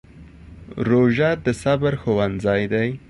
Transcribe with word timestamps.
روژه 0.87 1.29
د 1.45 1.47
صبر 1.61 1.93
ښوونځی 2.01 2.63
دی. 2.73 2.89